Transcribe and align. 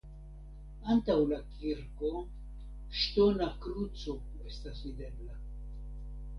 Antaŭ 0.93 1.17
la 1.31 1.37
kirko 1.49 2.23
ŝtona 3.03 3.53
kruco 3.67 4.19
estas 4.51 4.85
videbla. 4.91 5.41